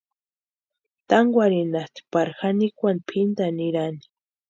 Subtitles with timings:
[1.07, 4.03] Tankwarhinhatʼi pari janikwani pʼintani nirani.